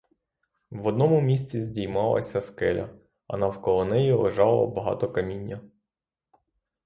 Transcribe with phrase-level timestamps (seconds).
[0.71, 2.89] В одному місці здіймалася скеля,
[3.27, 5.61] а навколо неї лежало багато каміння.